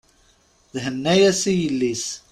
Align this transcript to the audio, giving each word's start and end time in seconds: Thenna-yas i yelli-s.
Thenna-yas 0.83 1.41
i 1.51 1.53
yelli-s. 1.61 2.05